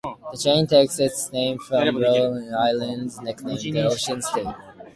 [0.31, 4.47] The chain takes its name from Rhode Island's nickname, "The Ocean State".